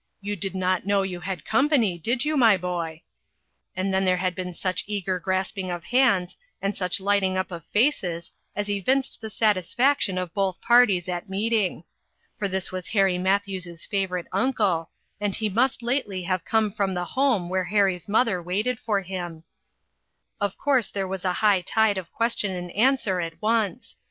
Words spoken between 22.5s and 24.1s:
and answer at once.